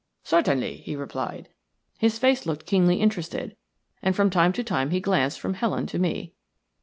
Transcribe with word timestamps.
"Certainly," 0.23 0.77
he 0.77 0.95
replied. 0.95 1.49
His 1.99 2.17
face 2.17 2.47
looked 2.47 2.65
keenly 2.65 2.95
interested, 2.99 3.55
and 4.01 4.15
from 4.15 4.31
time 4.31 4.51
to 4.53 4.63
time 4.63 4.89
he 4.89 4.99
glanced 4.99 5.39
from 5.39 5.53
Helen 5.53 5.85
to 5.85 5.99
me. 5.99 6.33